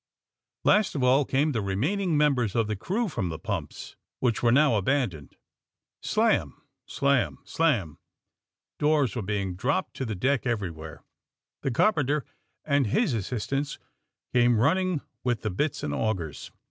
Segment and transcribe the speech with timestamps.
[0.63, 4.51] Last of all, came the remaining members of the crew from the pmnps, which were
[4.51, 5.35] now abandoned.
[6.01, 6.59] Slam!
[6.87, 7.37] slam!
[7.45, 7.99] slam!
[8.79, 11.03] Doors were being dropped to the deck everywhere.
[11.61, 12.25] The carpen ter
[12.65, 13.77] and his assistants
[14.33, 16.49] came running with the bits and augers.